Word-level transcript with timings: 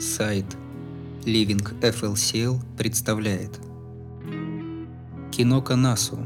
Сайт 0.00 0.46
Living 1.24 1.80
FLCL 1.80 2.60
представляет. 2.76 3.58
Кино 5.32 5.60
Канасу 5.60 6.24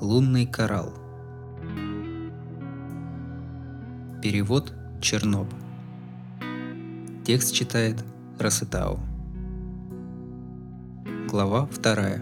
Лунный 0.00 0.46
коралл. 0.46 0.92
Перевод 4.20 4.72
Черноб. 5.00 5.46
Текст 7.24 7.54
читает 7.54 8.02
Расетау 8.40 8.98
Глава 11.28 11.68
вторая. 11.70 12.20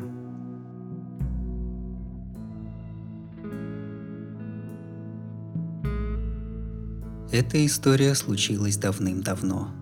Эта 7.32 7.64
история 7.64 8.14
случилась 8.14 8.76
давным-давно. 8.76 9.79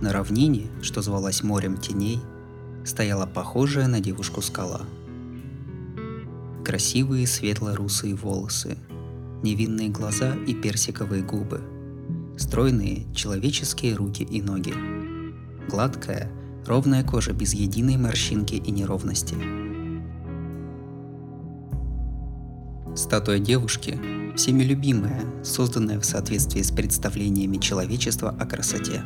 На 0.00 0.12
равнине, 0.12 0.68
что 0.80 1.02
звалась 1.02 1.42
морем 1.42 1.76
теней, 1.76 2.20
стояла 2.84 3.26
похожая 3.26 3.86
на 3.86 4.00
девушку 4.00 4.40
скала. 4.40 4.82
Красивые 6.64 7.26
светло-русые 7.26 8.14
волосы, 8.14 8.78
невинные 9.42 9.90
глаза 9.90 10.34
и 10.46 10.54
персиковые 10.54 11.22
губы, 11.22 11.60
стройные 12.38 13.12
человеческие 13.14 13.94
руки 13.94 14.22
и 14.22 14.40
ноги, 14.40 14.74
гладкая, 15.68 16.30
ровная 16.66 17.04
кожа 17.04 17.32
без 17.32 17.52
единой 17.52 17.98
морщинки 17.98 18.54
и 18.54 18.70
неровности. 18.70 19.36
Статуя 22.96 23.38
девушки 23.38 24.00
всеми 24.34 24.62
любимая, 24.62 25.24
созданная 25.44 26.00
в 26.00 26.04
соответствии 26.04 26.62
с 26.62 26.70
представлениями 26.70 27.58
человечества 27.58 28.34
о 28.38 28.46
красоте. 28.46 29.02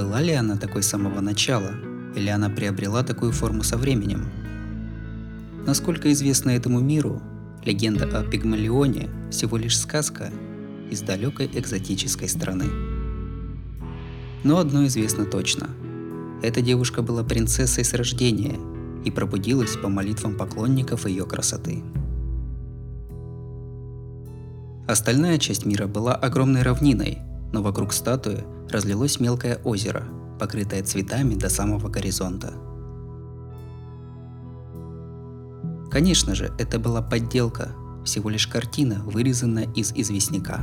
Была 0.00 0.22
ли 0.22 0.32
она 0.32 0.56
такой 0.56 0.82
с 0.82 0.86
самого 0.86 1.20
начала, 1.20 1.72
или 2.16 2.30
она 2.30 2.48
приобрела 2.48 3.02
такую 3.02 3.32
форму 3.32 3.62
со 3.62 3.76
временем? 3.76 4.30
Насколько 5.66 6.10
известно 6.12 6.48
этому 6.48 6.80
миру, 6.80 7.20
легенда 7.66 8.06
о 8.18 8.24
Пигмалионе 8.24 9.10
всего 9.30 9.58
лишь 9.58 9.78
сказка 9.78 10.30
из 10.90 11.02
далекой 11.02 11.50
экзотической 11.52 12.30
страны. 12.30 12.64
Но 14.42 14.56
одно 14.56 14.86
известно 14.86 15.26
точно. 15.26 15.68
Эта 16.42 16.62
девушка 16.62 17.02
была 17.02 17.22
принцессой 17.22 17.84
с 17.84 17.92
рождения– 17.92 18.58
и 19.04 19.10
пробудилась 19.10 19.76
по 19.76 19.88
молитвам 19.88 20.36
поклонников 20.36 21.06
ее 21.06 21.24
красоты. 21.24 21.82
Остальная 24.86 25.38
часть 25.38 25.64
мира 25.64 25.86
была 25.86 26.14
огромной 26.14 26.62
равниной, 26.62 27.18
но 27.52 27.62
вокруг 27.62 27.94
статуи 27.94 28.44
разлилось 28.70 29.20
мелкое 29.20 29.60
озеро, 29.64 30.04
покрытое 30.38 30.82
цветами 30.82 31.34
до 31.34 31.48
самого 31.48 31.88
горизонта. 31.88 32.52
Конечно 35.90 36.34
же, 36.34 36.52
это 36.58 36.78
была 36.78 37.02
подделка, 37.02 37.72
всего 38.04 38.30
лишь 38.30 38.46
картина, 38.46 39.02
вырезанная 39.04 39.68
из 39.74 39.92
известняка. 39.92 40.60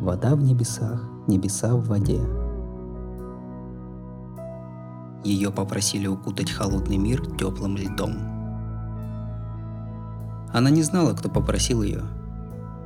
Вода 0.00 0.34
в 0.34 0.42
небесах, 0.42 1.02
небеса 1.26 1.74
в 1.74 1.86
воде, 1.86 2.20
ее 5.24 5.50
попросили 5.50 6.06
укутать 6.06 6.50
холодный 6.50 6.96
мир 6.96 7.24
теплым 7.36 7.76
льдом. 7.76 8.16
Она 10.52 10.70
не 10.70 10.82
знала, 10.82 11.14
кто 11.14 11.28
попросил 11.28 11.82
ее. 11.82 12.02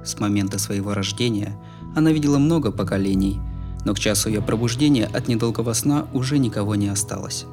С 0.04 0.18
момента 0.18 0.58
своего 0.58 0.92
рождения 0.92 1.56
она 1.94 2.12
видела 2.12 2.38
много 2.38 2.72
поколений, 2.72 3.40
но 3.84 3.94
к 3.94 3.98
часу 3.98 4.28
ее 4.28 4.42
пробуждения 4.42 5.06
от 5.06 5.28
недолгого 5.28 5.72
сна 5.72 6.06
уже 6.12 6.38
никого 6.38 6.74
не 6.74 6.88
осталось. 6.88 7.46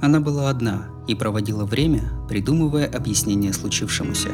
Она 0.00 0.20
была 0.20 0.50
одна 0.50 0.88
и 1.08 1.14
проводила 1.14 1.64
время, 1.64 2.12
придумывая 2.28 2.86
объяснение 2.86 3.52
случившемуся. 3.52 4.30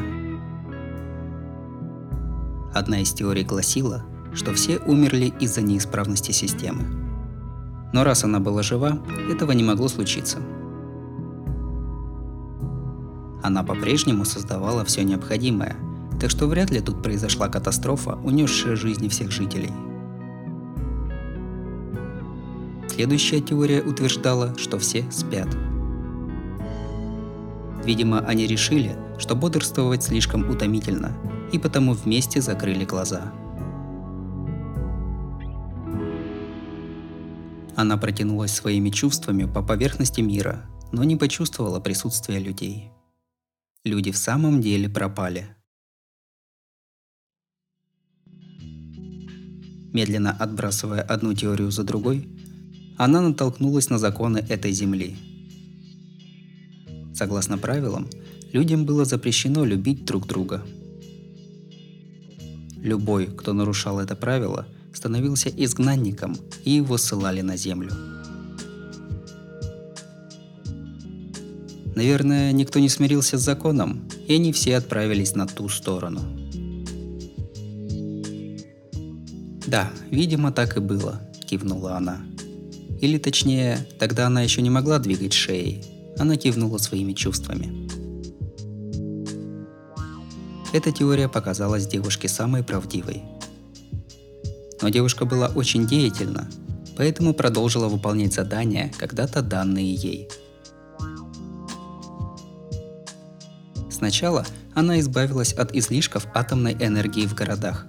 Одна 2.73 2.99
из 2.99 3.13
теорий 3.13 3.43
гласила, 3.43 4.03
что 4.33 4.53
все 4.53 4.79
умерли 4.79 5.33
из-за 5.39 5.61
неисправности 5.61 6.31
системы. 6.31 6.83
Но 7.93 8.03
раз 8.03 8.23
она 8.23 8.39
была 8.39 8.63
жива, 8.63 8.99
этого 9.31 9.51
не 9.51 9.63
могло 9.63 9.87
случиться. 9.87 10.39
Она 13.43 13.63
по-прежнему 13.63 14.25
создавала 14.25 14.83
все 14.85 15.03
необходимое, 15.03 15.75
так 16.19 16.29
что 16.29 16.47
вряд 16.47 16.71
ли 16.71 16.79
тут 16.79 17.01
произошла 17.03 17.47
катастрофа, 17.47 18.15
унесшая 18.23 18.75
жизни 18.75 19.07
всех 19.07 19.31
жителей. 19.31 19.71
Следующая 22.87 23.41
теория 23.41 23.81
утверждала, 23.81 24.57
что 24.57 24.77
все 24.77 25.05
спят. 25.11 25.47
Видимо, 27.83 28.19
они 28.19 28.47
решили, 28.47 28.95
что 29.17 29.35
бодрствовать 29.35 30.03
слишком 30.03 30.49
утомительно, 30.49 31.15
и 31.51 31.59
потому 31.59 31.93
вместе 31.93 32.41
закрыли 32.41 32.85
глаза– 32.85 33.33
Она 37.75 37.97
протянулась 37.97 38.53
своими 38.53 38.89
чувствами 38.89 39.45
по 39.45 39.63
поверхности 39.63 40.21
мира, 40.21 40.69
но 40.91 41.03
не 41.03 41.15
почувствовала 41.15 41.79
присутствия 41.79 42.37
людей. 42.37 42.91
Люди 43.83 44.11
в 44.11 44.17
самом 44.17 44.61
деле 44.61 44.87
пропали. 44.87 45.55
Медленно 49.93 50.31
отбрасывая 50.31 51.01
одну 51.01 51.33
теорию 51.33 51.71
за 51.71 51.83
другой, 51.83 52.27
она 52.97 53.21
натолкнулась 53.21 53.89
на 53.89 53.97
законы 53.97 54.39
этой 54.49 54.71
земли. 54.71 55.15
Согласно 57.13 57.57
правилам, 57.57 58.09
людям 58.51 58.85
было 58.85 59.05
запрещено 59.05 59.63
любить 59.63 60.03
друг 60.03 60.27
друга. 60.27 60.61
Любой, 62.81 63.27
кто 63.27 63.53
нарушал 63.53 63.99
это 63.99 64.15
правило– 64.15 64.67
становился 64.93 65.49
изгнанником, 65.49 66.37
и 66.63 66.71
его 66.71 66.97
ссылали 66.97 67.41
на 67.41 67.57
землю. 67.57 67.91
Наверное, 71.95 72.51
никто 72.51 72.79
не 72.79 72.89
смирился 72.89 73.37
с 73.37 73.43
законом, 73.43 74.07
и 74.27 74.35
они 74.35 74.51
все 74.51 74.77
отправились 74.77 75.35
на 75.35 75.45
ту 75.45 75.69
сторону. 75.69 76.21
«Да, 79.73 79.89
видимо, 80.11 80.51
так 80.51 80.77
и 80.77 80.79
было»,– 80.79 81.19
кивнула 81.49 81.97
она. 81.97 82.21
Или 83.01 83.17
точнее, 83.17 83.87
тогда 83.97 84.27
она 84.27 84.41
еще 84.43 84.61
не 84.61 84.69
могла 84.69 84.99
двигать 84.99 85.33
шеей. 85.33 85.83
Она 86.17 86.37
кивнула 86.37 86.77
своими 86.77 87.13
чувствами. 87.13 87.89
Эта 90.71 90.91
теория 90.91 91.27
показалась 91.27 91.87
девушке 91.87 92.29
самой 92.29 92.63
правдивой– 92.63 93.23
но 94.83 94.89
девушка 94.89 95.23
была 95.23 95.47
очень 95.47 95.87
деятельна, 95.87 96.49
поэтому 96.97 97.33
продолжила 97.33 97.87
выполнять 97.87 98.33
задания, 98.33 98.91
когда-то 98.99 99.41
данные 99.41 99.95
ей. 99.95 100.29
Сначала 103.89 104.45
она 104.75 104.99
избавилась 104.99 105.53
от 105.53 105.73
излишков 105.73 106.27
атомной 106.33 106.73
энергии 106.73 107.25
в 107.25 107.33
городах. 107.33 107.87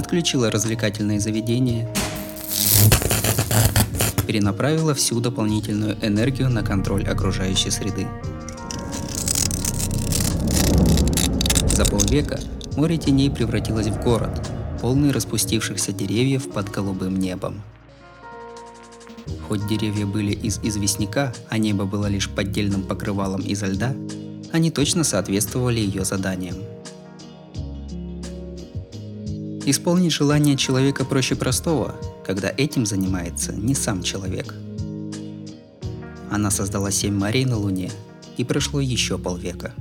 Отключила 0.00 0.50
развлекательные 0.50 1.20
заведения, 1.20 1.86
перенаправила 4.26 4.94
всю 4.94 5.20
дополнительную 5.20 5.94
энергию 6.00 6.48
на 6.48 6.62
контроль 6.62 7.06
окружающей 7.06 7.70
среды. 7.70 8.06
За 11.74 11.84
полвека 11.84 12.40
море 12.76 12.96
теней 12.96 13.30
превратилось 13.30 13.88
в 13.88 14.02
город, 14.02 14.50
полный 14.80 15.10
распустившихся 15.10 15.92
деревьев 15.92 16.50
под 16.50 16.70
голубым 16.70 17.18
небом. 17.18 17.60
Хоть 19.48 19.66
деревья 19.68 20.06
были 20.06 20.32
из 20.32 20.60
известняка, 20.60 21.34
а 21.50 21.58
небо 21.58 21.84
было 21.84 22.06
лишь 22.06 22.30
поддельным 22.30 22.84
покрывалом 22.84 23.42
изо 23.42 23.66
льда, 23.66 23.94
они 24.50 24.70
точно 24.70 25.04
соответствовали 25.04 25.78
ее 25.78 26.06
заданиям. 26.06 26.56
Исполнить 29.70 30.10
желание 30.10 30.56
человека 30.56 31.04
проще 31.04 31.36
простого, 31.36 31.94
когда 32.26 32.52
этим 32.56 32.84
занимается 32.84 33.52
не 33.52 33.76
сам 33.76 34.02
человек. 34.02 34.52
Она 36.28 36.50
создала 36.50 36.90
семь 36.90 37.14
морей 37.14 37.44
на 37.44 37.56
Луне, 37.56 37.92
и 38.36 38.42
прошло 38.42 38.80
еще 38.80 39.16
полвека. 39.16 39.72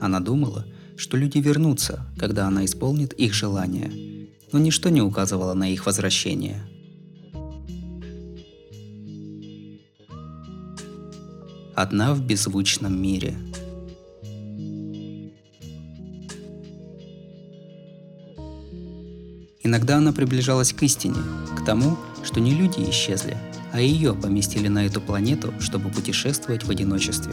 Она 0.00 0.20
думала, 0.20 0.66
что 0.96 1.16
люди 1.16 1.38
вернутся, 1.38 2.06
когда 2.16 2.46
она 2.46 2.64
исполнит 2.64 3.12
их 3.14 3.34
желание, 3.34 4.28
но 4.52 4.60
ничто 4.60 4.88
не 4.88 5.02
указывало 5.02 5.54
на 5.54 5.68
их 5.68 5.84
возвращение. 5.84 6.62
Одна 11.74 12.14
в 12.14 12.24
беззвучном 12.24 12.96
мире– 12.96 13.36
Иногда 19.72 19.96
она 19.96 20.12
приближалась 20.12 20.74
к 20.74 20.82
истине, 20.82 21.16
к 21.58 21.64
тому, 21.64 21.96
что 22.22 22.40
не 22.40 22.52
люди 22.52 22.90
исчезли, 22.90 23.38
а 23.72 23.80
ее 23.80 24.12
поместили 24.12 24.68
на 24.68 24.84
эту 24.84 25.00
планету, 25.00 25.54
чтобы 25.60 25.88
путешествовать 25.88 26.64
в 26.64 26.70
одиночестве. 26.70 27.32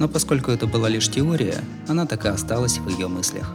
Но 0.00 0.08
поскольку 0.08 0.50
это 0.50 0.66
была 0.66 0.88
лишь 0.88 1.08
теория, 1.08 1.62
она 1.86 2.06
так 2.06 2.24
и 2.24 2.28
осталась 2.28 2.78
в 2.78 2.88
ее 2.88 3.06
мыслях. 3.06 3.54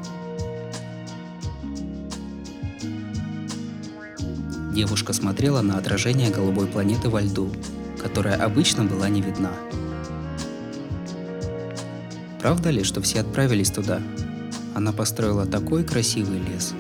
Девушка 4.74 5.12
смотрела 5.12 5.62
на 5.62 5.78
отражение 5.78 6.32
голубой 6.32 6.68
планеты 6.68 7.10
во 7.10 7.22
льду, 7.22 7.52
которая 8.02 8.42
обычно 8.42 8.86
была 8.86 9.10
не 9.10 9.22
видна. 9.22 9.52
Правда 12.40 12.70
ли, 12.70 12.86
что 12.86 13.02
все 13.02 13.20
отправились 13.20 13.72
туда? 13.72 14.00
Она 14.74 14.92
построила 14.92 15.46
такой 15.46 15.84
красивый 15.84 16.40
лес. 16.40 16.74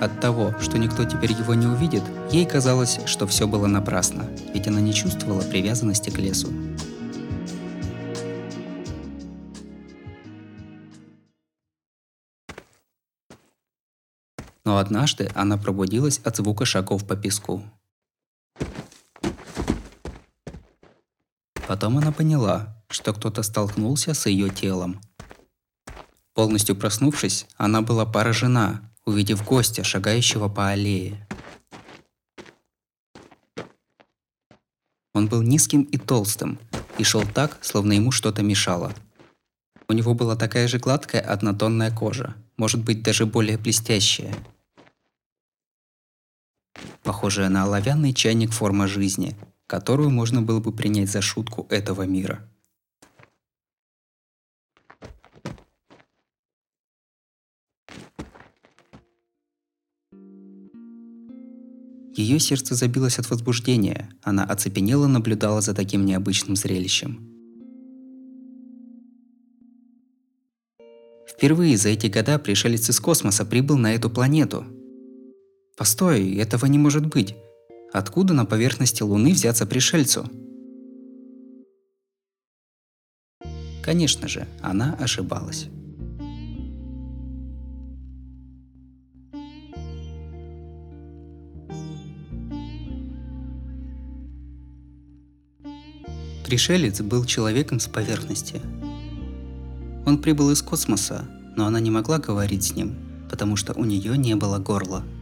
От 0.00 0.20
того, 0.20 0.54
что 0.60 0.78
никто 0.78 1.04
теперь 1.04 1.32
его 1.32 1.54
не 1.54 1.66
увидит, 1.66 2.02
ей 2.30 2.46
казалось, 2.46 3.00
что 3.06 3.26
все 3.26 3.48
было 3.48 3.66
напрасно, 3.66 4.28
ведь 4.54 4.68
она 4.68 4.80
не 4.80 4.94
чувствовала 4.94 5.42
привязанности 5.42 6.10
к 6.10 6.18
лесу. 6.18 6.48
Но 14.64 14.78
однажды 14.78 15.30
она 15.34 15.56
пробудилась 15.56 16.18
от 16.18 16.36
звука 16.36 16.64
шагов 16.64 17.04
по 17.06 17.16
песку. 17.16 17.62
Потом 21.66 21.98
она 21.98 22.12
поняла, 22.12 22.77
что 22.88 23.12
кто-то 23.12 23.42
столкнулся 23.42 24.14
с 24.14 24.26
ее 24.26 24.50
телом. 24.50 25.00
Полностью 26.34 26.76
проснувшись, 26.76 27.46
она 27.56 27.82
была 27.82 28.06
поражена, 28.06 28.92
увидев 29.04 29.44
гостя, 29.44 29.84
шагающего 29.84 30.48
по 30.48 30.68
аллее. 30.68 31.26
Он 35.14 35.26
был 35.26 35.42
низким 35.42 35.82
и 35.82 35.98
толстым, 35.98 36.58
и 36.96 37.04
шел 37.04 37.22
так, 37.22 37.58
словно 37.62 37.92
ему 37.94 38.12
что-то 38.12 38.42
мешало. 38.42 38.94
У 39.88 39.92
него 39.92 40.14
была 40.14 40.36
такая 40.36 40.68
же 40.68 40.78
гладкая 40.78 41.20
однотонная 41.20 41.90
кожа, 41.90 42.36
может 42.56 42.84
быть 42.84 43.02
даже 43.02 43.26
более 43.26 43.58
блестящая. 43.58 44.34
Похожая 47.02 47.48
на 47.48 47.64
оловянный 47.64 48.12
чайник 48.12 48.52
форма 48.52 48.86
жизни, 48.86 49.34
которую 49.66 50.10
можно 50.10 50.42
было 50.42 50.60
бы 50.60 50.72
принять 50.72 51.10
за 51.10 51.22
шутку 51.22 51.66
этого 51.70 52.02
мира. 52.02 52.48
Ее 62.18 62.40
сердце 62.40 62.74
забилось 62.74 63.20
от 63.20 63.30
возбуждения, 63.30 64.10
она 64.24 64.42
оцепенела 64.42 65.06
наблюдала 65.06 65.60
за 65.60 65.72
таким 65.72 66.04
необычным 66.04 66.56
зрелищем. 66.56 67.20
Впервые 71.30 71.76
за 71.76 71.90
эти 71.90 72.08
года 72.08 72.40
пришелец 72.40 72.90
из 72.90 72.98
космоса 72.98 73.44
прибыл 73.44 73.78
на 73.78 73.94
эту 73.94 74.10
планету. 74.10 74.64
Постой, 75.76 76.34
этого 76.34 76.66
не 76.66 76.76
может 76.76 77.06
быть. 77.06 77.36
Откуда 77.92 78.34
на 78.34 78.44
поверхности 78.44 79.04
Луны 79.04 79.30
взяться 79.30 79.64
пришельцу? 79.64 80.28
Конечно 83.80 84.26
же, 84.26 84.48
она 84.60 84.94
ошибалась. 84.94 85.68
Пришелец 96.48 97.00
был 97.00 97.24
человеком 97.24 97.78
с 97.78 97.86
поверхности. 97.86 98.60
Он 100.04 100.18
прибыл 100.18 100.50
из 100.50 100.62
космоса, 100.62 101.28
но 101.54 101.66
она 101.66 101.78
не 101.78 101.92
могла 101.92 102.18
говорить 102.18 102.64
с 102.64 102.74
ним, 102.74 102.96
потому 103.30 103.54
что 103.54 103.72
у 103.74 103.84
нее 103.84 104.18
не 104.18 104.34
было 104.34 104.58
горла– 104.58 105.04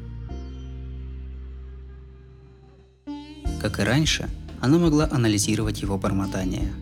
Как 3.66 3.80
и 3.80 3.82
раньше, 3.82 4.30
она 4.60 4.78
могла 4.78 5.08
анализировать 5.10 5.82
его 5.82 5.98
бормотание. 5.98 6.72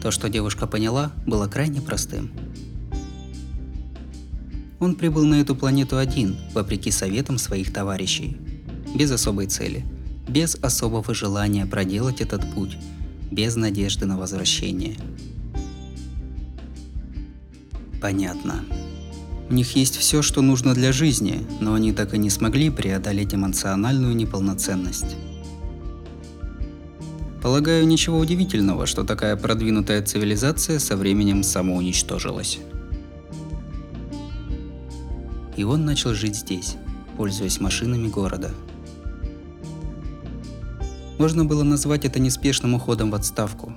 То, 0.00 0.12
что 0.12 0.28
девушка 0.28 0.68
поняла, 0.68 1.10
было 1.26 1.48
крайне 1.48 1.80
простым. 1.80 2.30
Он 4.78 4.94
прибыл 4.94 5.24
на 5.24 5.40
эту 5.40 5.56
планету 5.56 5.96
один, 5.96 6.36
вопреки 6.54 6.92
советам 6.92 7.38
своих 7.38 7.72
товарищей. 7.72 8.36
Без 8.94 9.10
особой 9.10 9.48
цели, 9.48 9.84
без 10.28 10.56
особого 10.56 11.14
желания 11.14 11.66
проделать 11.66 12.20
этот 12.20 12.52
путь, 12.54 12.76
без 13.30 13.56
надежды 13.56 14.06
на 14.06 14.18
возвращение. 14.18 14.96
Понятно. 18.00 18.64
У 19.48 19.54
них 19.54 19.76
есть 19.76 19.96
все, 19.96 20.22
что 20.22 20.42
нужно 20.42 20.74
для 20.74 20.92
жизни, 20.92 21.46
но 21.60 21.74
они 21.74 21.92
так 21.92 22.14
и 22.14 22.18
не 22.18 22.30
смогли 22.30 22.70
преодолеть 22.70 23.34
эмоциональную 23.34 24.14
неполноценность. 24.14 25.16
Полагаю, 27.42 27.86
ничего 27.86 28.18
удивительного, 28.18 28.86
что 28.86 29.04
такая 29.04 29.36
продвинутая 29.36 30.02
цивилизация 30.02 30.80
со 30.80 30.96
временем 30.96 31.44
самоуничтожилась. 31.44 32.58
И 35.56 35.62
он 35.62 35.84
начал 35.84 36.12
жить 36.12 36.34
здесь, 36.34 36.74
пользуясь 37.16 37.60
машинами 37.60 38.08
города. 38.08 38.50
Можно 41.18 41.44
было 41.44 41.62
назвать 41.62 42.04
это 42.04 42.18
неспешным 42.18 42.74
уходом 42.74 43.10
в 43.10 43.14
отставку. 43.14 43.72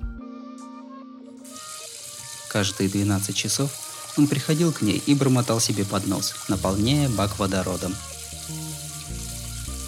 Каждые 2.49 2.89
12 2.89 3.35
часов 3.35 3.71
он 4.17 4.27
приходил 4.27 4.73
к 4.73 4.81
ней 4.81 5.01
и 5.05 5.13
бормотал 5.13 5.59
себе 5.59 5.85
под 5.85 6.07
нос, 6.07 6.35
наполняя 6.49 7.07
бак 7.07 7.39
водородом. 7.39 7.95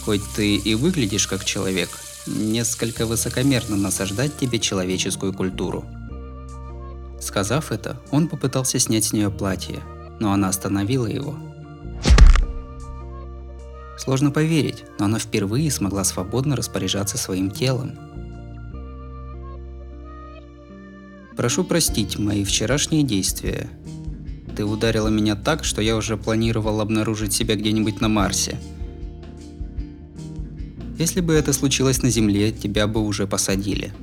Хоть 0.05 0.21
ты 0.35 0.55
и 0.55 0.75
выглядишь 0.75 1.27
как 1.27 1.43
человек, 1.43 1.89
несколько 2.25 3.05
высокомерно 3.05 3.75
насаждать 3.75 4.37
тебе 4.37 4.59
человеческую 4.59 5.33
культуру. 5.33 5.83
Сказав 7.19 7.71
это, 7.71 8.01
он 8.11 8.27
попытался 8.27 8.79
снять 8.79 9.05
с 9.05 9.13
нее 9.13 9.29
платье, 9.29 9.81
но 10.19 10.31
она 10.33 10.49
остановила 10.49 11.07
его. 11.07 11.35
Сложно 14.01 14.31
поверить, 14.31 14.83
но 14.97 15.05
она 15.05 15.19
впервые 15.19 15.69
смогла 15.69 16.03
свободно 16.03 16.55
распоряжаться 16.55 17.19
своим 17.19 17.51
телом. 17.51 17.91
Прошу 21.37 21.63
простить 21.63 22.17
мои 22.17 22.43
вчерашние 22.43 23.03
действия. 23.03 23.69
Ты 24.55 24.65
ударила 24.65 25.09
меня 25.09 25.35
так, 25.35 25.63
что 25.63 25.83
я 25.83 25.95
уже 25.95 26.17
планировал 26.17 26.81
обнаружить 26.81 27.31
себя 27.31 27.55
где-нибудь 27.55 28.01
на 28.01 28.07
Марсе. 28.07 28.57
Если 30.97 31.21
бы 31.21 31.35
это 31.35 31.53
случилось 31.53 32.01
на 32.01 32.09
Земле, 32.09 32.51
тебя 32.51 32.87
бы 32.87 33.05
уже 33.05 33.27
посадили. 33.27 33.93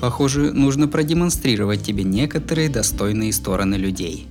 Похоже, 0.00 0.52
нужно 0.52 0.86
продемонстрировать 0.86 1.82
тебе 1.82 2.04
некоторые 2.04 2.68
достойные 2.68 3.32
стороны 3.32 3.74
людей. 3.74 4.28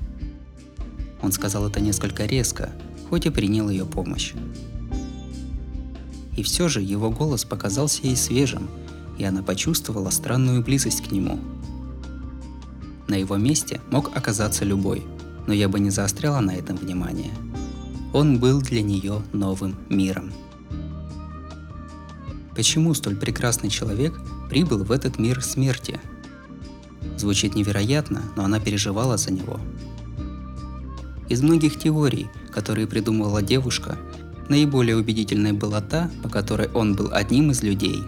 Он 1.22 1.34
сказал 1.34 1.68
это 1.68 1.82
несколько 1.82 2.26
резко, 2.26 2.72
хоть 3.10 3.26
и 3.26 3.30
принял 3.30 3.70
ее 3.70 3.86
помощь. 3.86 4.34
И 6.36 6.44
все 6.44 6.68
же 6.68 6.82
его 6.82 7.10
голос 7.10 7.46
показался 7.46 8.04
ей 8.04 8.16
свежим, 8.16 8.70
и 9.18 9.24
она 9.24 9.42
почувствовала 9.42 10.10
странную 10.10 10.64
близость 10.64 11.02
к 11.08 11.12
нему. 11.12 11.40
На 13.08 13.16
его 13.16 13.38
месте 13.38 13.80
мог 13.90 14.16
оказаться 14.16 14.66
любой– 14.66 15.04
но 15.48 15.54
я 15.54 15.70
бы 15.70 15.80
не 15.80 15.90
заостряла 15.90 16.40
на 16.40 16.52
этом 16.52 16.76
внимание. 16.78 17.32
Он 18.14 18.40
был 18.40 18.62
для 18.62 18.82
нее 18.82 19.22
новым 19.34 19.76
миром. 19.90 20.32
Почему 22.56 22.94
столь 22.94 23.18
прекрасный 23.18 23.70
человек 23.70 24.18
прибыл 24.50 24.84
в 24.84 24.92
этот 24.92 25.20
мир 25.20 25.44
смерти? 25.44 26.00
Звучит 27.18 27.56
невероятно, 27.56 28.22
но 28.36 28.46
она 28.46 28.60
переживала 28.60 29.18
за 29.18 29.32
него. 29.32 29.60
Из 31.28 31.42
многих 31.42 31.78
теорий, 31.78 32.28
которые 32.52 32.88
придумывала 32.88 33.42
девушка, 33.42 33.98
наиболее 34.50 34.96
убедительной 34.96 35.54
была 35.54 35.82
та, 35.82 36.10
по 36.24 36.30
которой 36.30 36.70
он 36.74 36.96
был 36.96 37.10
одним 37.12 37.52
из 37.52 37.64
людей. 37.64 38.00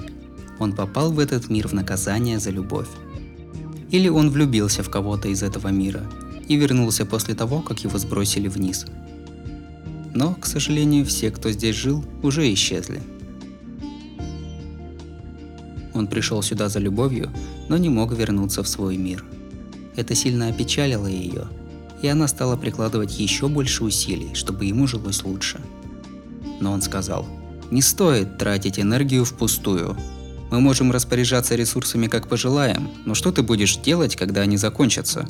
Он 0.59 0.73
попал 0.73 1.11
в 1.11 1.19
этот 1.19 1.49
мир 1.49 1.67
в 1.67 1.73
наказание 1.73 2.39
за 2.39 2.51
любовь. 2.51 2.89
Или 3.91 4.09
он 4.09 4.29
влюбился 4.29 4.83
в 4.83 4.89
кого-то 4.89 5.27
из 5.27 5.43
этого 5.43 5.69
мира– 5.69 6.03
и 6.47 6.55
вернулся 6.55 7.05
после 7.05 7.35
того, 7.35 7.61
как 7.61 7.79
его 7.83 7.97
сбросили 7.97 8.47
вниз. 8.47 8.85
Но, 10.13 10.33
к 10.35 10.45
сожалению, 10.45 11.05
все, 11.05 11.29
кто 11.29 11.51
здесь 11.51 11.75
жил, 11.75 12.03
уже 12.23 12.51
исчезли. 12.53 13.01
Он 15.93 16.07
пришел 16.07 16.41
сюда 16.41 16.69
за 16.69 16.79
любовью, 16.79 17.31
но 17.69 17.77
не 17.77 17.89
мог 17.89 18.13
вернуться 18.13 18.63
в 18.63 18.67
свой 18.67 18.97
мир. 18.97 19.25
Это 19.95 20.15
сильно 20.15 20.47
опечалило 20.47 21.07
ее, 21.07 21.47
и 22.01 22.07
она 22.07 22.27
стала 22.27 22.55
прикладывать 22.55 23.19
еще 23.19 23.47
больше 23.47 23.83
усилий, 23.83 24.33
чтобы 24.33 24.65
ему 24.65 24.87
жилось 24.87 25.23
лучше. 25.23 25.59
Но 26.59 26.71
он 26.71 26.81
сказал, 26.81 27.25
не 27.71 27.81
стоит 27.81 28.37
тратить 28.37 28.79
энергию 28.79 29.25
впустую. 29.25 29.97
Мы 30.49 30.61
можем 30.61 30.91
распоряжаться 30.91 31.55
ресурсами 31.55 32.07
как 32.07 32.27
пожелаем, 32.27 32.89
но 33.05 33.13
что 33.13 33.31
ты 33.31 33.43
будешь 33.43 33.77
делать, 33.77 34.15
когда 34.15 34.41
они 34.41 34.55
закончатся? 34.57 35.27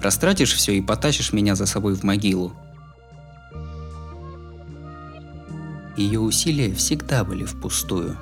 Растратишь 0.00 0.54
все 0.54 0.76
и 0.76 0.80
потащишь 0.80 1.32
меня 1.32 1.56
за 1.56 1.66
собой 1.66 1.94
в 1.94 2.04
могилу. 2.04 2.52
Ее 5.96 6.20
усилия 6.20 6.74
всегда 6.74 7.24
были 7.24 7.44
впустую. 7.44 8.16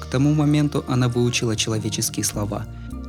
К 0.00 0.06
тому 0.06 0.34
моменту 0.34 0.84
она 0.86 1.08
выучила 1.08 1.56
человеческие 1.56 2.24
слова 2.24 2.66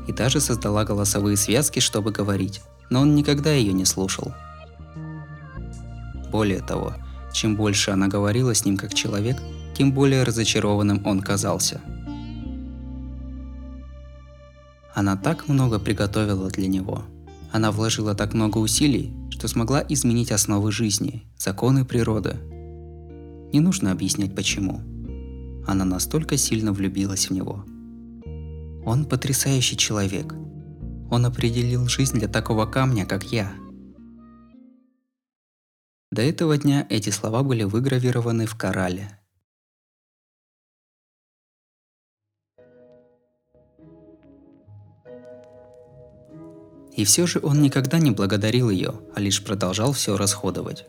и 0.08 0.14
даже 0.14 0.40
создала 0.40 0.84
голосовые 0.86 1.38
связки, 1.38 1.80
чтобы 1.80 2.12
говорить, 2.12 2.62
но 2.90 3.02
он 3.02 3.16
никогда 3.16 3.52
ее 3.52 3.74
не 3.74 3.86
слушал. 3.86 4.34
Более 6.32 6.62
того, 6.62 6.96
чем 7.38 7.56
больше 7.56 7.92
она 7.92 8.08
говорила 8.08 8.56
с 8.56 8.66
ним 8.66 8.78
как 8.78 8.96
человек, 8.96 9.38
тем 9.76 9.92
более 9.92 10.24
разочарованным 10.24 11.06
он 11.06 11.22
казался. 11.22 11.80
Она 14.96 15.16
так 15.16 15.48
много 15.48 15.78
приготовила 15.78 16.50
для 16.50 16.68
него. 16.68 17.04
Она 17.52 17.72
вложила 17.72 18.16
так 18.16 18.34
много 18.34 18.58
усилий, 18.58 19.14
что 19.30 19.48
смогла 19.48 19.86
изменить 19.88 20.32
основы 20.32 20.72
жизни, 20.72 21.24
законы 21.38 21.86
природы. 21.86 22.38
Не 23.54 23.60
нужно 23.60 23.92
объяснять 23.92 24.34
почему. 24.36 24.82
Она 25.68 25.86
настолько 25.86 26.38
сильно 26.38 26.74
влюбилась 26.74 27.30
в 27.30 27.34
него. 27.34 27.64
Он 28.84 29.06
потрясающий 29.06 29.78
человек. 29.78 30.34
Он 31.12 31.26
определил 31.28 31.88
жизнь 31.88 32.18
для 32.18 32.28
такого 32.28 32.66
камня, 32.66 33.06
как 33.06 33.32
я– 33.32 33.52
до 36.12 36.22
этого 36.22 36.58
дня 36.58 36.86
эти 36.90 37.10
слова 37.10 37.44
были 37.44 37.64
выгравированы 37.64 38.46
в 38.46 38.56
корале. 38.56 39.20
И 46.96 47.06
все 47.06 47.28
же 47.28 47.40
он 47.44 47.62
никогда 47.62 48.00
не 48.00 48.10
благодарил 48.10 48.72
ее, 48.72 49.00
а 49.16 49.20
лишь 49.20 49.44
продолжал 49.44 49.94
все 49.94 50.18
расходовать. 50.18 50.86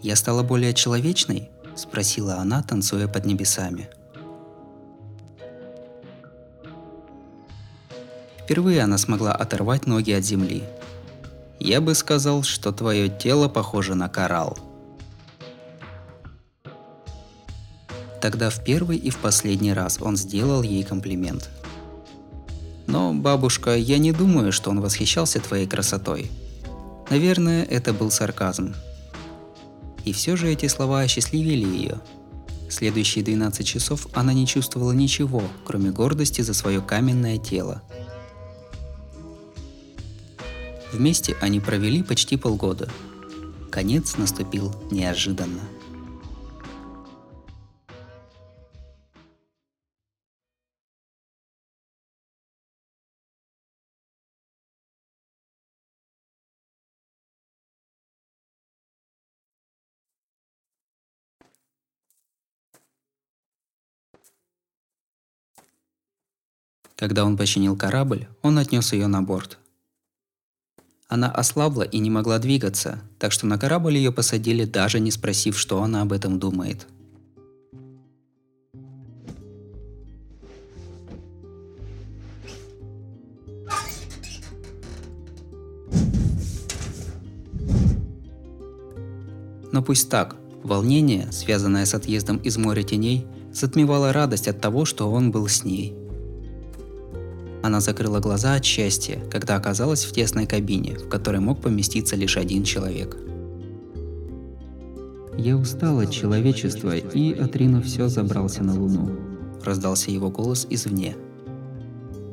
«Я 0.00 0.16
стала 0.16 0.42
более 0.42 0.74
человечной?»– 0.74 1.50
спросила 1.76 2.36
она, 2.36 2.64
танцуя 2.64 3.06
под 3.06 3.24
небесами. 3.24 3.88
Впервые 8.40 8.82
она 8.82 8.98
смогла 8.98 9.32
оторвать 9.32 9.86
ноги 9.86 10.10
от 10.10 10.24
земли, 10.24 10.64
я 11.62 11.80
бы 11.80 11.94
сказал, 11.94 12.42
что 12.42 12.72
твое 12.72 13.08
тело 13.08 13.48
похоже 13.48 13.94
на 13.94 14.08
коралл. 14.08 14.58
Тогда 18.20 18.50
в 18.50 18.62
первый 18.64 18.96
и 18.96 19.10
в 19.10 19.18
последний 19.18 19.72
раз 19.72 19.98
он 20.00 20.16
сделал 20.16 20.62
ей 20.62 20.84
комплимент. 20.84 21.50
Но, 22.86 23.12
бабушка, 23.14 23.76
я 23.76 23.98
не 23.98 24.12
думаю, 24.12 24.52
что 24.52 24.70
он 24.70 24.80
восхищался 24.80 25.40
твоей 25.40 25.66
красотой. 25.66 26.30
Наверное, 27.10 27.64
это 27.64 27.92
был 27.92 28.10
сарказм. 28.10 28.74
И 30.04 30.12
все 30.12 30.36
же 30.36 30.48
эти 30.48 30.66
слова 30.66 31.00
осчастливили 31.00 31.64
ее. 31.64 32.00
Следующие 32.68 33.24
12 33.24 33.66
часов 33.66 34.06
она 34.14 34.32
не 34.32 34.46
чувствовала 34.46 34.92
ничего, 34.92 35.42
кроме 35.64 35.90
гордости 35.90 36.42
за 36.42 36.54
свое 36.54 36.80
каменное 36.80 37.38
тело– 37.38 37.82
Вместе 40.92 41.34
они 41.40 41.58
провели 41.58 42.02
почти 42.02 42.36
полгода. 42.36 42.88
Конец 43.70 44.18
наступил 44.18 44.74
неожиданно. 44.90 45.60
Когда 66.96 67.24
он 67.24 67.36
починил 67.36 67.76
корабль, 67.76 68.28
он 68.42 68.58
отнес 68.58 68.92
ее 68.92 69.06
на 69.06 69.22
борт. 69.22 69.58
Она 71.12 71.30
ослабла 71.30 71.82
и 71.82 71.98
не 71.98 72.08
могла 72.08 72.38
двигаться, 72.38 72.98
так 73.18 73.32
что 73.32 73.44
на 73.44 73.58
корабль 73.58 73.98
ее 73.98 74.12
посадили, 74.12 74.64
даже 74.64 74.98
не 74.98 75.10
спросив, 75.10 75.58
что 75.58 75.82
она 75.82 76.00
об 76.00 76.10
этом 76.10 76.38
думает. 76.38 76.86
Но 89.70 89.82
пусть 89.82 90.08
так, 90.08 90.36
волнение, 90.62 91.30
связанное 91.30 91.84
с 91.84 91.92
отъездом 91.92 92.38
из 92.38 92.56
моря 92.56 92.84
теней, 92.84 93.26
затмевало 93.52 94.14
радость 94.14 94.48
от 94.48 94.62
того, 94.62 94.86
что 94.86 95.12
он 95.12 95.30
был 95.30 95.46
с 95.46 95.62
ней– 95.62 95.94
она 97.62 97.80
закрыла 97.80 98.18
глаза 98.18 98.56
от 98.56 98.64
счастья, 98.64 99.20
когда 99.30 99.56
оказалась 99.56 100.04
в 100.04 100.12
тесной 100.12 100.46
кабине, 100.46 100.96
в 100.96 101.08
которой 101.08 101.40
мог 101.40 101.60
поместиться 101.60 102.16
лишь 102.16 102.36
один 102.36 102.64
человек. 102.64 103.16
«Я 105.38 105.56
устал 105.56 106.00
от 106.00 106.10
человечества 106.10 106.96
и, 106.96 107.32
отринув 107.32 107.84
все, 107.84 108.08
забрался 108.08 108.64
на 108.64 108.78
Луну»,– 108.78 109.10
раздался 109.64 110.10
его 110.10 110.28
голос 110.28 110.66
извне. 110.68 111.16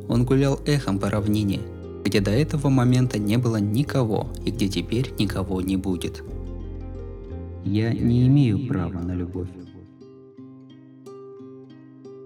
Он 0.07 0.25
гулял 0.25 0.59
эхом 0.65 0.99
по 0.99 1.09
равнине, 1.09 1.61
где 2.03 2.19
до 2.19 2.31
этого 2.31 2.69
момента 2.69 3.19
не 3.19 3.37
было 3.37 3.57
никого 3.57 4.29
и 4.43 4.51
где 4.51 4.67
теперь 4.67 5.13
никого 5.19 5.61
не 5.61 5.77
будет. 5.77 6.23
«Я 7.63 7.93
не 7.93 8.25
имею 8.27 8.67
права 8.67 8.99
на 8.99 9.13
любовь». 9.13 9.49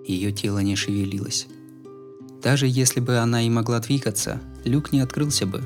Ее 0.07 0.31
тело 0.31 0.59
не 0.59 0.75
шевелилось. 0.75 1.47
Даже 2.43 2.67
если 2.67 2.99
бы 2.99 3.17
она 3.17 3.41
и 3.41 3.49
могла 3.49 3.79
двигаться, 3.79 4.41
люк 4.65 4.91
не 4.91 4.99
открылся 4.99 5.45
бы. 5.45 5.63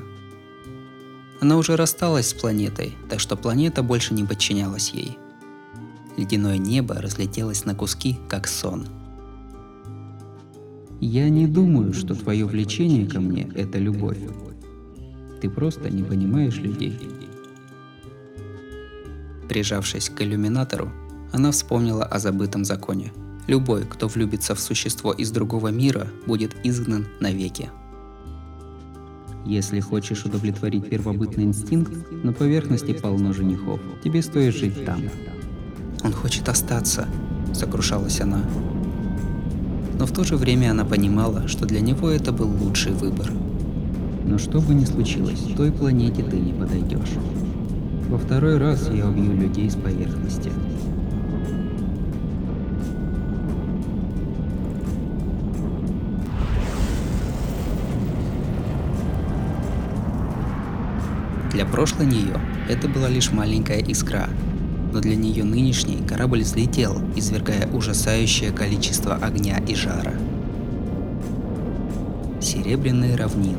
Она 1.40 1.56
уже 1.56 1.76
рассталась 1.76 2.28
с 2.28 2.34
планетой, 2.34 2.94
так 3.10 3.18
что 3.18 3.36
планета 3.36 3.82
больше 3.82 4.14
не 4.14 4.24
подчинялась 4.24 4.90
ей. 4.90 5.18
Ледяное 6.16 6.58
небо 6.58 6.94
разлетелось 6.94 7.64
на 7.64 7.74
куски, 7.74 8.18
как 8.28 8.46
сон. 8.46 8.86
Я 11.00 11.28
не 11.28 11.46
думаю, 11.46 11.92
что 11.92 12.14
твое 12.14 12.44
влечение 12.44 13.08
ко 13.08 13.20
мне– 13.20 13.50
это 13.54 13.78
любовь. 13.78 14.18
Ты 15.40 15.50
просто 15.50 15.90
не 15.90 16.02
понимаешь 16.02 16.56
людей. 16.56 16.98
Прижавшись 19.48 20.10
к 20.10 20.20
иллюминатору, 20.20 20.92
она 21.32 21.50
вспомнила 21.50 22.04
о 22.04 22.18
забытом 22.18 22.64
законе– 22.64 23.12
Любой, 23.48 23.84
кто 23.84 24.08
влюбится 24.08 24.54
в 24.54 24.60
существо 24.60 25.10
из 25.10 25.30
другого 25.30 25.68
мира, 25.68 26.08
будет 26.26 26.54
изгнан 26.64 27.06
навеки. 27.18 27.70
Если 29.46 29.80
хочешь 29.80 30.26
удовлетворить 30.26 30.90
первобытный 30.90 31.44
инстинкт, 31.44 31.92
на 32.10 32.34
поверхности 32.34 32.92
полно 32.92 33.32
женихов. 33.32 33.80
Тебе 34.04 34.20
стоит 34.20 34.54
жить 34.54 34.84
там. 34.84 35.00
Он 36.04 36.12
хочет 36.12 36.46
остаться, 36.50 37.08
сокрушалась 37.54 38.20
она. 38.20 38.44
Но 39.98 40.04
в 40.04 40.12
то 40.12 40.24
же 40.24 40.36
время 40.36 40.72
она 40.72 40.84
понимала, 40.84 41.48
что 41.48 41.64
для 41.64 41.80
него 41.80 42.10
это 42.10 42.32
был 42.32 42.50
лучший 42.50 42.92
выбор. 42.92 43.32
Но 44.26 44.36
что 44.36 44.60
бы 44.60 44.74
ни 44.74 44.84
случилось, 44.84 45.40
той 45.56 45.72
планете 45.72 46.22
ты 46.22 46.36
не 46.36 46.52
подойдешь. 46.52 47.16
Во 48.10 48.18
второй 48.18 48.58
раз 48.58 48.90
я 48.92 49.08
убью 49.08 49.32
людей 49.32 49.70
с 49.70 49.74
поверхности. 49.74 50.52
Для 61.58 61.66
прошлой 61.66 62.06
нее 62.06 62.38
это 62.68 62.86
была 62.86 63.08
лишь 63.08 63.32
маленькая 63.32 63.80
искра, 63.80 64.28
но 64.92 65.00
для 65.00 65.16
нее 65.16 65.42
нынешний 65.42 66.06
корабль 66.06 66.42
взлетел, 66.42 67.02
извергая 67.16 67.66
ужасающее 67.72 68.52
количество 68.52 69.16
огня 69.16 69.58
и 69.66 69.74
жара. 69.74 70.12
Серебряные 72.40 73.16
равнины. 73.16 73.56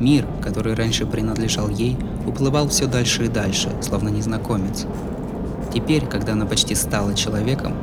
Мир, 0.00 0.24
который 0.40 0.72
раньше 0.72 1.04
принадлежал 1.04 1.68
ей, 1.68 1.98
уплывал 2.26 2.70
все 2.70 2.86
дальше 2.86 3.26
и 3.26 3.28
дальше, 3.28 3.68
словно 3.82 4.08
незнакомец. 4.08 4.86
Теперь, 5.70 6.06
когда 6.06 6.32
она 6.32 6.46
почти 6.46 6.74
стала 6.74 7.14
человеком, 7.14 7.74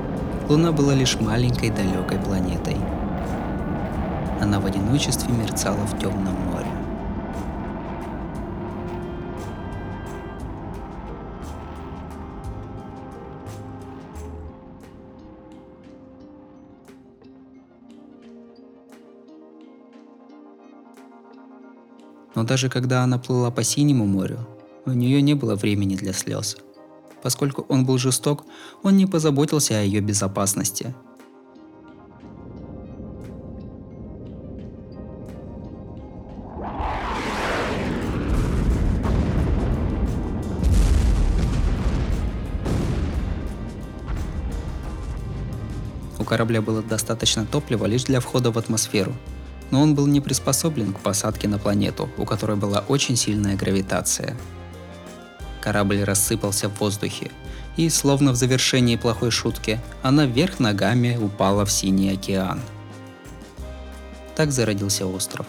Луна 0.50 0.72
была 0.72 0.96
лишь 0.96 1.20
маленькой 1.20 1.70
далекой 1.70 2.18
планетой. 2.18 2.78
Она 4.42 4.60
в 4.60 4.66
одиночестве 4.66 5.32
мерцала 5.32 5.86
в 5.86 6.00
темном 6.00 6.49
Но 22.40 22.46
даже 22.46 22.70
когда 22.70 23.04
она 23.04 23.18
плыла 23.18 23.52
по 23.52 23.64
синему 23.64 24.06
морю, 24.06 24.48
у 24.86 24.92
нее 24.92 25.22
не 25.22 25.34
было 25.34 25.56
времени 25.56 25.98
для 25.98 26.14
слез. 26.14 26.56
Поскольку 27.22 27.66
он 27.68 27.86
был 27.86 27.98
жесток, 27.98 28.46
он 28.82 28.96
не 28.96 29.06
позаботился 29.06 29.78
о 29.78 29.82
ее 29.82 30.00
безопасности. 30.00 30.96
У 46.18 46.24
корабля 46.24 46.62
было 46.62 46.82
достаточно 46.82 47.46
топлива 47.46 47.86
лишь 47.86 48.06
для 48.06 48.22
входа 48.22 48.50
в 48.52 48.58
атмосферу, 48.58 49.14
но 49.72 49.82
он 49.82 49.96
был 49.96 50.08
не 50.08 50.22
приспособлен 50.22 50.94
к 50.94 51.00
посадке 51.00 51.48
на 51.48 51.60
планету, 51.60 52.10
у 52.18 52.26
которой 52.26 52.58
была 52.58 52.84
очень 52.88 53.16
сильная 53.16 53.56
гравитация. 53.56 54.36
Корабль 55.62 56.04
рассыпался 56.04 56.70
в 56.70 56.80
воздухе, 56.80 57.32
и, 57.78 57.90
словно 57.90 58.32
в 58.32 58.36
завершении 58.36 58.96
плохой 58.96 59.32
шутки, 59.32 59.80
она 60.02 60.26
вверх 60.26 60.60
ногами 60.60 61.18
упала 61.18 61.66
в 61.66 61.72
синий 61.72 62.12
океан. 62.12 62.62
Так 64.36 64.52
зародился 64.52 65.06
остров. 65.06 65.46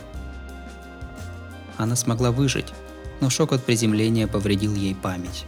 Она 1.77 1.97
смогла 1.97 2.31
выжить, 2.31 2.73
но 3.21 3.31
шок 3.31 3.53
от 3.53 3.65
приземления 3.65 4.27
повредил 4.27 4.75
ей 4.75 4.95
память. 4.95 5.45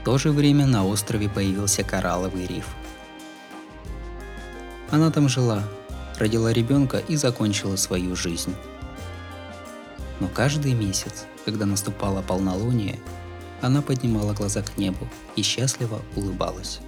В 0.00 0.04
то 0.04 0.18
же 0.18 0.32
время 0.32 0.66
на 0.66 0.84
острове 0.84 1.30
появился 1.30 1.82
коралловый 1.82 2.46
риф– 2.46 2.66
она 4.94 5.10
там 5.10 5.28
жила, 5.28 5.62
родила 6.18 6.52
ребенка 6.52 6.98
и 6.98 7.16
закончила 7.16 7.76
свою 7.76 8.14
жизнь. 8.14 8.54
Но 10.20 10.28
каждый 10.28 10.72
месяц, 10.74 11.26
когда 11.44 11.66
наступало 11.66 12.22
полнолуние, 12.22 13.00
она 13.60 13.82
поднимала 13.82 14.32
глаза 14.32 14.62
к 14.62 14.76
небу 14.78 15.08
и 15.36 15.42
счастливо 15.42 16.00
улыбалась. 16.14 16.80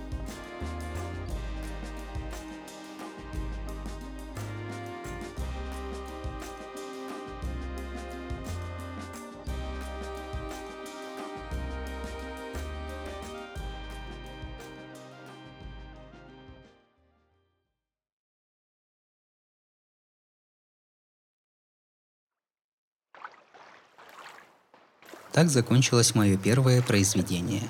Так 25.37 25.51
закончилось 25.51 26.15
мое 26.15 26.39
первое 26.39 26.81
произведение. 26.81 27.69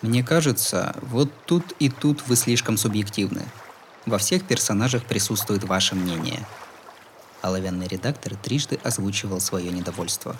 Мне 0.00 0.24
кажется, 0.24 0.96
вот 1.02 1.30
тут 1.44 1.74
и 1.78 1.90
тут 1.90 2.26
вы 2.26 2.36
слишком 2.36 2.78
субъективны. 2.78 3.44
Во 4.06 4.16
всех 4.16 4.42
персонажах 4.44 5.04
присутствует 5.04 5.62
ваше 5.64 5.94
мнение. 5.94 6.46
Оловянный 7.42 7.86
редактор 7.86 8.34
трижды 8.34 8.80
озвучивал 8.82 9.40
свое 9.40 9.70
недовольство. 9.70 10.34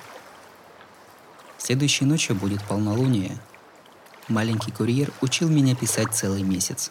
Следующей 1.59 2.07
ночью 2.07 2.37
будет 2.37 2.65
полнолуние. 2.65 3.37
Маленький 4.29 4.71
курьер 4.71 5.13
учил 5.21 5.51
меня 5.51 5.77
писать 5.77 6.15
целый 6.15 6.43
месяц. 6.43 6.91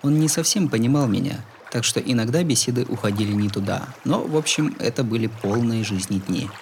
Он 0.00 0.18
не 0.18 0.28
совсем 0.28 0.70
понимал 0.70 1.08
меня, 1.08 1.44
так 1.70 1.84
что 1.84 2.00
иногда 2.00 2.42
беседы 2.42 2.86
уходили 2.88 3.32
не 3.32 3.50
туда, 3.50 3.86
но, 4.06 4.22
в 4.22 4.34
общем, 4.34 4.74
это 4.78 5.04
были 5.04 5.26
полные 5.26 5.84
жизни 5.84 6.22
дни– 6.26 6.48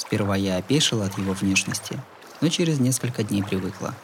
Сперва 0.00 0.34
я 0.34 0.56
опешила 0.56 1.04
от 1.04 1.18
его 1.18 1.34
внешности, 1.34 2.00
но 2.40 2.48
через 2.48 2.80
несколько 2.80 3.22
дней 3.22 3.42
привыкла. 3.42 3.94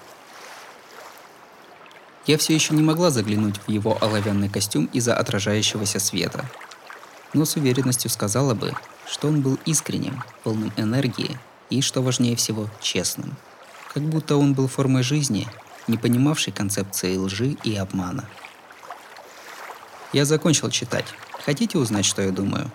Я 2.26 2.36
все 2.36 2.54
еще 2.54 2.74
не 2.74 2.82
могла 2.82 3.10
заглянуть 3.10 3.56
в 3.66 3.70
его 3.70 3.96
оловянный 4.02 4.50
костюм 4.50 4.90
из-за 4.92 5.16
отражающегося 5.16 5.98
света. 5.98 6.44
Но 7.32 7.46
с 7.46 7.56
уверенностью 7.56 8.10
сказала 8.10 8.52
бы, 8.52 8.74
что 9.06 9.28
он 9.28 9.40
был 9.40 9.58
искренним, 9.64 10.22
полным 10.44 10.70
энергии 10.76 11.38
и, 11.70 11.80
что 11.80 12.02
важнее 12.02 12.36
всего, 12.36 12.68
честным. 12.82 13.34
Как 13.94 14.02
будто 14.02 14.36
он 14.36 14.52
был 14.52 14.68
формой 14.68 15.02
жизни, 15.02 15.48
не 15.86 15.96
понимавшей 15.96 16.52
концепции 16.52 17.16
лжи 17.16 17.56
и 17.64 17.74
обмана. 17.74 18.28
Я 20.12 20.26
закончил 20.26 20.68
читать. 20.68 21.06
Хотите 21.46 21.78
узнать, 21.78 22.04
что 22.04 22.20
я 22.20 22.32
думаю? 22.32 22.70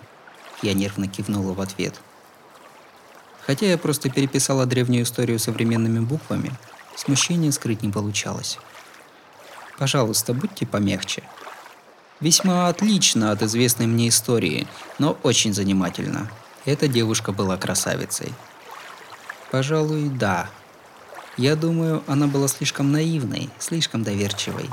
Я 0.60 0.74
нервно 0.74 1.06
кивнула 1.06 1.52
в 1.52 1.60
ответ– 1.60 2.00
Хотя 3.46 3.66
я 3.66 3.78
просто 3.78 4.08
переписала 4.08 4.66
древнюю 4.66 5.04
историю 5.04 5.38
современными 5.38 5.98
буквами, 5.98 6.52
смущение 6.96 7.52
скрыть 7.52 7.82
не 7.82 7.90
получалось. 7.90 8.58
Пожалуйста, 9.78 10.32
будьте 10.32 10.66
помягче. 10.66 11.22
Весьма 12.20 12.68
отлично 12.68 13.32
от 13.32 13.42
известной 13.42 13.86
мне 13.86 14.08
истории, 14.08 14.68
но 15.00 15.18
очень 15.24 15.52
занимательно. 15.52 16.30
Эта 16.64 16.86
девушка 16.86 17.32
была 17.32 17.56
красавицей. 17.56 18.32
Пожалуй, 19.50 20.08
да. 20.08 20.48
Я 21.36 21.56
думаю, 21.56 22.04
она 22.06 22.28
была 22.28 22.46
слишком 22.46 22.92
наивной, 22.92 23.50
слишком 23.58 24.04
доверчивой. 24.04 24.70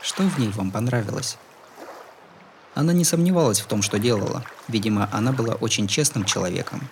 Что 0.00 0.22
в 0.22 0.38
ней 0.38 0.50
вам 0.50 0.70
понравилось? 0.70 1.38
Она 2.74 2.92
не 2.92 3.04
сомневалась 3.04 3.60
в 3.60 3.66
том, 3.66 3.82
что 3.82 3.98
делала. 3.98 4.44
Видимо, 4.68 5.08
она 5.10 5.32
была 5.32 5.54
очень 5.54 5.88
честным 5.88 6.24
человеком. 6.24 6.88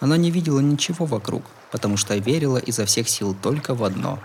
Она 0.00 0.16
не 0.16 0.30
видела 0.30 0.60
ничего 0.60 1.06
вокруг, 1.06 1.44
потому 1.70 1.96
что 1.96 2.16
верила 2.16 2.58
изо 2.58 2.84
всех 2.84 3.08
сил 3.08 3.34
только 3.34 3.74
в 3.74 3.84
одно. 3.84 4.18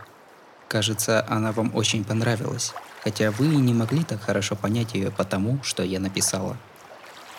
Кажется, 0.67 1.25
она 1.29 1.51
вам 1.51 1.75
очень 1.75 2.03
понравилась, 2.03 2.73
хотя 3.03 3.31
вы 3.31 3.45
и 3.45 3.57
не 3.57 3.73
могли 3.73 4.03
так 4.03 4.21
хорошо 4.21 4.55
понять 4.55 4.93
ее 4.93 5.11
потому, 5.11 5.59
что 5.63 5.83
я 5.83 5.99
написала. 5.99 6.57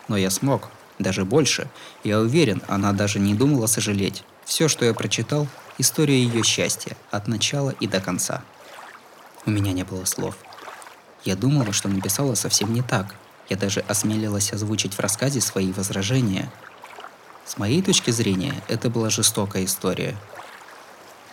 Но 0.08 0.16
я 0.16 0.30
смог, 0.30 0.70
даже 0.98 1.24
больше. 1.24 1.68
Я 2.04 2.20
уверен, 2.20 2.62
она 2.68 2.92
даже 2.92 3.18
не 3.18 3.34
думала 3.34 3.66
сожалеть. 3.66 4.24
Все, 4.44 4.68
что 4.68 4.84
я 4.84 4.94
прочитал, 4.94 5.46
история 5.78 6.22
ее 6.22 6.42
счастья, 6.42 6.96
от 7.10 7.28
начала 7.28 7.70
и 7.70 7.86
до 7.86 8.00
конца. 8.00 8.42
У 9.46 9.50
меня 9.50 9.72
не 9.72 9.84
было 9.84 10.04
слов. 10.04 10.36
Я 11.24 11.36
думала, 11.36 11.72
что 11.72 11.88
написала 11.88 12.34
совсем 12.34 12.72
не 12.72 12.82
так. 12.82 13.14
Я 13.48 13.56
даже 13.56 13.80
осмелилась 13.80 14.52
озвучить 14.52 14.94
в 14.94 15.00
рассказе 15.00 15.40
свои 15.40 15.72
возражения, 15.72 16.50
с 17.50 17.58
моей 17.58 17.82
точки 17.82 18.12
зрения, 18.12 18.54
это 18.68 18.88
была 18.88 19.10
жестокая 19.10 19.64
история. 19.64 20.16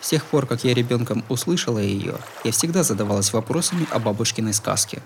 С 0.00 0.08
тех 0.08 0.24
пор, 0.24 0.46
как 0.46 0.64
я 0.64 0.74
ребенком 0.74 1.22
услышала 1.28 1.78
ее, 1.78 2.16
я 2.42 2.50
всегда 2.50 2.82
задавалась 2.82 3.32
вопросами 3.32 3.86
о 3.92 4.00
бабушкиной 4.00 4.52
сказке. 4.52 5.00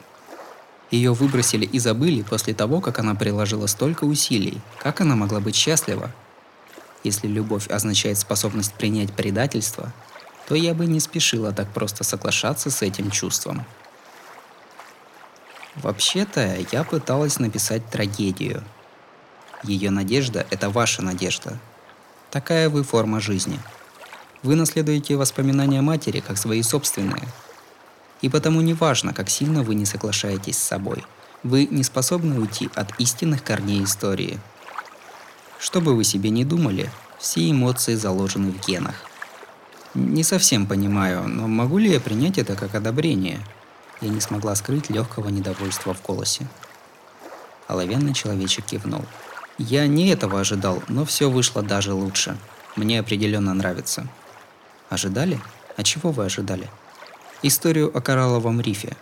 Ее 0.91 1.13
выбросили 1.13 1.67
и 1.67 1.79
забыли 1.79 2.23
после 2.23 2.55
того, 2.55 2.81
как 2.81 2.99
она 2.99 3.15
приложила 3.15 3.67
столько 3.67 4.05
усилий. 4.05 4.59
Как 4.79 5.03
она 5.03 5.15
могла 5.15 5.41
быть 5.41 5.55
счастлива? 5.55 6.11
Если 7.05 7.27
любовь 7.27 7.69
означает 7.69 8.17
способность 8.17 8.73
принять 8.73 9.13
предательство, 9.13 9.93
то 10.49 10.55
я 10.55 10.73
бы 10.73 10.87
не 10.87 10.99
спешила 10.99 11.53
так 11.53 11.71
просто 11.75 12.05
соглашаться 12.05 12.71
с 12.71 12.81
этим 12.81 13.11
чувством. 13.11 13.67
Вообще-то, 15.75 16.57
я 16.73 16.85
пыталась 16.85 17.39
написать 17.39 17.87
трагедию– 17.91 18.65
ее 19.63 19.91
надежда– 19.91 20.47
это 20.51 20.71
ваша 20.71 21.03
надежда. 21.03 21.59
Такая 22.31 22.69
вы 22.69 22.83
форма 22.83 23.21
жизни. 23.21 23.59
Вы 24.43 24.57
наследуете 24.57 25.17
воспоминания 25.17 25.83
матери 25.83 26.21
как 26.21 26.39
свои 26.39 26.63
собственные. 26.63 27.29
И 28.23 28.29
потому 28.29 28.61
не 28.61 28.75
важно, 28.75 29.13
как 29.13 29.31
сильно 29.31 29.63
вы 29.63 29.75
не 29.75 29.85
соглашаетесь 29.85 30.59
с 30.59 30.63
собой. 30.63 31.05
Вы 31.43 31.67
не 31.67 31.83
способны 31.83 32.41
уйти 32.41 32.71
от 32.75 32.99
истинных 32.99 33.45
корней 33.45 33.85
истории. 33.85 34.39
Что 35.59 35.81
бы 35.81 35.95
вы 35.95 36.05
себе 36.05 36.31
ни 36.31 36.45
думали, 36.45 36.91
все 37.19 37.51
эмоции 37.51 37.95
заложены 37.95 38.51
в 38.51 38.67
генах. 38.67 38.97
Не 39.95 40.25
совсем 40.25 40.67
понимаю, 40.67 41.29
но 41.29 41.47
могу 41.47 41.79
ли 41.79 41.93
я 41.93 42.01
принять 42.01 42.39
это 42.39 42.57
как 42.57 42.75
одобрение? 42.75 43.41
Я 44.01 44.09
не 44.09 44.21
смогла 44.21 44.55
скрыть 44.57 44.91
легкого 44.91 45.29
недовольства 45.29 45.95
в 45.95 46.03
голосе. 46.03 46.49
Оловянный 47.69 48.15
человечек 48.15 48.65
кивнул. 48.65 49.05
Я 49.69 49.87
не 49.87 50.09
этого 50.09 50.41
ожидал, 50.41 50.83
но 50.89 51.05
все 51.05 51.31
вышло 51.31 51.63
даже 51.63 51.93
лучше. 51.93 52.37
Мне 52.75 52.99
определенно 52.99 53.55
нравится. 53.55 54.09
Ожидали? 54.91 55.41
А 55.77 55.85
чего 55.85 56.11
вы 56.11 56.25
ожидали? 56.25 56.69
Историю 57.45 57.97
о 57.97 58.01
коралловом 58.01 58.61
рифе. 58.61 58.97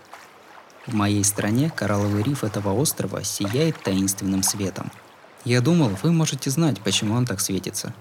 В 0.87 0.92
моей 0.92 1.25
стране 1.25 1.73
коралловый 1.75 2.23
риф 2.23 2.44
этого 2.44 2.75
острова 2.75 3.25
сияет 3.25 3.83
таинственным 3.83 4.42
светом. 4.42 4.92
Я 5.46 5.62
думал, 5.62 5.96
вы 6.03 6.12
можете 6.12 6.51
знать, 6.51 6.79
почему 6.83 7.14
он 7.14 7.25
так 7.25 7.40
светится. 7.40 7.94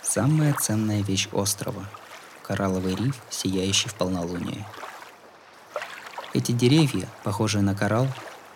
Самая 0.00 0.54
ценная 0.54 1.02
вещь 1.02 1.28
острова– 1.32 1.86
коралловый 2.46 2.94
риф, 2.94 3.16
сияющий 3.30 3.88
в 3.88 3.94
полнолуние. 3.94 4.64
Эти 6.34 6.52
деревья, 6.52 7.08
похожие 7.24 7.62
на 7.62 7.74
коралл, 7.74 8.06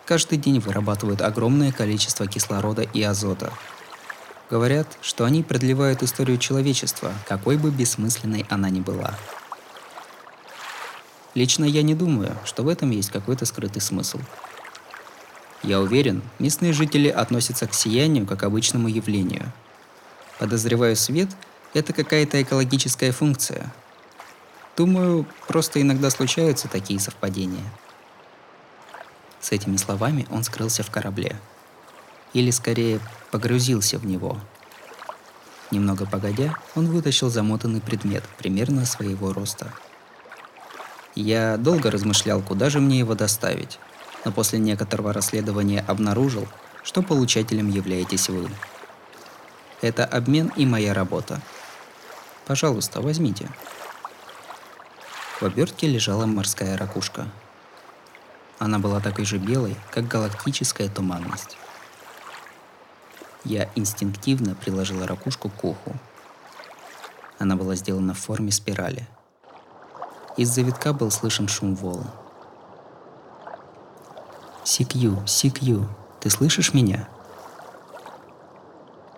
каждый 0.06 0.38
день 0.38 0.60
вырабатывают 0.60 1.22
огромное 1.22 1.72
количество 1.72 2.26
кислорода 2.26 2.82
и 2.82 3.02
азота. 3.02 3.52
Говорят, 4.50 4.86
что 5.00 5.24
они 5.24 5.42
продлевают 5.42 6.02
историю 6.02 6.38
человечества, 6.38 7.12
какой 7.26 7.56
бы 7.56 7.70
бессмысленной 7.70 8.46
она 8.50 8.70
ни 8.70 8.80
была. 8.80 9.14
Лично 11.34 11.64
я 11.64 11.82
не 11.82 11.94
думаю, 11.94 12.36
что 12.44 12.62
в 12.62 12.68
этом 12.68 12.90
есть 12.90 13.10
какой-то 13.10 13.46
скрытый 13.46 13.82
смысл. 13.82 14.20
Я 15.62 15.80
уверен, 15.80 16.22
местные 16.38 16.72
жители 16.72 17.08
относятся 17.08 17.66
к 17.66 17.74
сиянию 17.74 18.26
как 18.26 18.40
к 18.40 18.44
обычному 18.44 18.88
явлению. 18.88 19.50
Подозреваю, 20.38 20.94
свет– 20.94 21.30
это 21.74 21.92
какая-то 21.92 22.40
экологическая 22.42 23.12
функция. 23.12 23.72
Думаю, 24.76 25.26
просто 25.48 25.80
иногда 25.80 26.10
случаются 26.10 26.68
такие 26.68 27.00
совпадения– 27.00 27.64
с 29.44 29.52
этими 29.52 29.76
словами 29.76 30.26
он 30.30 30.42
скрылся 30.42 30.83
в 30.83 30.90
корабле. 30.90 31.37
Или 32.33 32.50
скорее 32.50 32.98
погрузился 33.30 33.98
в 33.98 34.07
него. 34.07 34.38
Немного 35.70 36.07
погодя, 36.07 36.57
он 36.74 36.87
вытащил 36.87 37.28
замотанный 37.28 37.83
предмет 37.83 38.24
примерно 38.38 38.87
своего 38.87 39.35
роста. 39.35 39.70
Я 41.14 41.59
долго 41.59 41.90
размышлял, 41.90 42.40
куда 42.40 42.70
же 42.70 42.80
мне 42.80 42.98
его 42.98 43.14
доставить, 43.14 43.78
но 44.24 44.33
после 44.33 44.59
некоторого 44.59 45.12
расследования 45.12 45.85
обнаружил, 45.87 46.48
что 46.83 47.02
получателем 47.02 47.68
являетесь 47.68 48.30
вы. 48.30 48.48
Это 49.83 50.07
обмен 50.07 50.52
и 50.57 50.64
моя 50.64 50.94
работа. 50.94 51.42
Пожалуйста, 52.46 53.02
возьмите. 53.02 53.50
В 55.38 55.44
обертке 55.44 55.87
лежала 55.87 56.24
морская 56.24 56.78
ракушка– 56.78 57.28
она 58.58 58.78
была 58.78 59.00
такой 59.00 59.24
же 59.24 59.38
белой, 59.38 59.76
как 59.90 60.06
галактическая 60.06 60.88
туманность. 60.88 61.56
Я 63.44 63.68
инстинктивно 63.74 64.54
приложила 64.54 65.06
ракушку 65.06 65.50
к 65.50 65.64
уху. 65.64 65.92
Она 67.38 67.56
была 67.56 67.74
сделана 67.74 68.14
в 68.14 68.18
форме 68.18 68.52
спирали. 68.52 69.06
Из 70.36 70.48
завитка 70.48 70.92
был 70.92 71.10
слышен 71.10 71.48
шум 71.48 71.74
волн. 71.74 72.06
«Сикью, 74.64 75.22
Сикью, 75.26 75.88
ты 76.20 76.30
слышишь 76.30 76.72
меня?» 76.72 77.08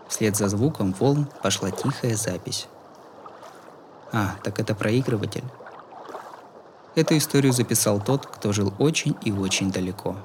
Вслед 0.08 0.36
за 0.36 0.48
звуком 0.48 0.92
волн 0.92 1.28
пошла 1.42 1.70
тихая 1.70 2.16
запись. 2.16 2.68
«А, 4.12 4.34
так 4.42 4.58
это 4.58 4.74
проигрыватель. 4.74 5.44
Эту 6.96 7.18
историю 7.18 7.52
записал 7.52 8.00
тот, 8.00 8.24
кто 8.26 8.54
жил 8.54 8.72
очень 8.78 9.14
и 9.22 9.30
очень 9.30 9.70
далеко. 9.70 10.16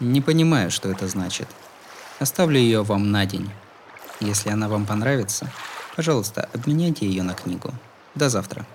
Не 0.00 0.20
понимаю, 0.20 0.70
что 0.70 0.90
это 0.90 1.08
значит. 1.08 1.48
Оставлю 2.20 2.58
ее 2.58 2.82
вам 2.82 3.10
на 3.10 3.24
день. 3.24 3.50
Если 4.20 4.50
она 4.50 4.68
вам 4.68 4.84
понравится, 4.84 5.50
пожалуйста, 5.96 6.50
обменяйте 6.52 7.06
ее 7.06 7.22
на 7.22 7.32
книгу. 7.32 7.70
До 8.14 8.28
завтра. 8.28 8.66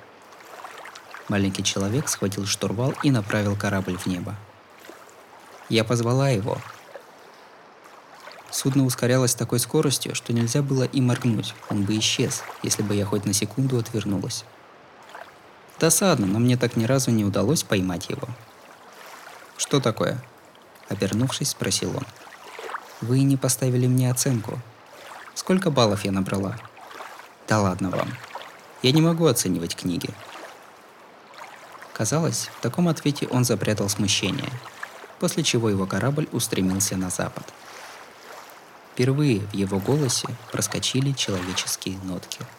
Маленький 1.27 1.63
человек 1.63 2.09
схватил 2.09 2.47
штурвал 2.47 2.95
и 3.03 3.11
направил 3.11 3.55
корабль 3.55 3.95
в 3.95 4.07
небо. 4.07 4.35
Я 5.69 5.83
позвала 5.83 6.29
его, 6.29 6.57
Судно 8.51 8.85
ускорялось 8.85 9.31
с 9.31 9.35
такой 9.35 9.59
скоростью, 9.59 10.15
что 10.15 10.33
нельзя 10.33 10.61
было 10.63 10.83
и 10.83 11.01
моргнуть, 11.01 11.53
он 11.69 11.83
бы 11.83 11.97
исчез, 11.99 12.43
если 12.63 12.81
бы 12.81 12.95
я 12.95 13.05
хоть 13.05 13.25
на 13.25 13.33
секунду 13.33 13.77
отвернулась. 13.77 14.43
Досадно, 15.79 16.25
но 16.25 16.39
мне 16.39 16.57
так 16.57 16.75
ни 16.75 16.85
разу 16.85 17.11
не 17.11 17.23
удалось 17.23 17.63
поймать 17.63 18.09
его. 18.09 18.27
«Что 19.57 19.79
такое?» 19.79 20.21
Обернувшись, 20.89 21.49
спросил 21.49 21.95
он. 21.95 22.05
«Вы 23.01 23.21
не 23.21 23.37
поставили 23.37 23.85
мне 23.85 24.09
оценку. 24.09 24.59
Сколько 25.35 25.69
баллов 25.69 26.03
я 26.03 26.11
набрала?» 26.11 26.57
«Да 27.47 27.61
ладно 27.61 27.89
вам. 27.89 28.09
Я 28.81 28.91
не 28.91 29.01
могу 29.01 29.27
оценивать 29.27 29.75
книги». 29.75 30.09
Казалось, 31.93 32.49
в 32.57 32.61
таком 32.61 32.87
ответе 32.87 33.27
он 33.27 33.45
запрятал 33.45 33.89
смущение, 33.89 34.49
после 35.19 35.43
чего 35.43 35.69
его 35.69 35.85
корабль 35.85 36.27
устремился 36.31 36.97
на 36.97 37.09
запад– 37.09 37.43
Впервые 38.99 39.39
в 39.39 39.53
его 39.53 39.79
голосе 39.79 40.27
проскочили 40.51 41.13
человеческие 41.13 41.97
нотки– 42.03 42.41